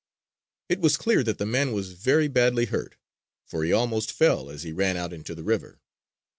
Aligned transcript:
It 0.67 0.79
was 0.79 0.97
clear 0.97 1.21
that 1.21 1.37
the 1.37 1.45
man 1.45 1.73
was 1.73 1.91
very 1.91 2.27
badly 2.27 2.65
hurt; 2.65 2.95
for 3.45 3.63
he 3.63 3.71
almost 3.71 4.11
fell 4.11 4.49
as 4.49 4.63
he 4.63 4.71
ran 4.71 4.97
out 4.97 5.13
into 5.13 5.35
the 5.35 5.43
river. 5.43 5.79